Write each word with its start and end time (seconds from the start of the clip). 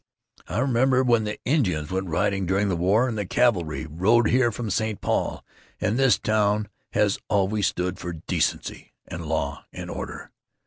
I 0.47 0.57
remember 0.57 1.03
when 1.03 1.25
the 1.25 1.39
Indians 1.45 1.91
went 1.91 2.09
raiding 2.09 2.47
during 2.47 2.69
the 2.69 2.75
war 2.75 3.07
and 3.07 3.15
the 3.19 3.25
cavalry 3.27 3.85
rode 3.85 4.29
here 4.29 4.51
from 4.51 4.71
St. 4.71 4.99
Paul. 4.99 5.45
And 5.79 5.95
this 5.99 6.17
town 6.17 6.69
has 6.93 7.19
always 7.29 7.67
stood 7.67 7.99
for 7.99 8.11
decency 8.11 8.93
and 9.05 9.23
law 9.23 9.65
and 9.71 9.91
order. 9.91 10.31